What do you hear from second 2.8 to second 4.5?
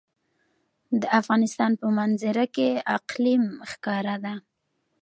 اقلیم ښکاره ده.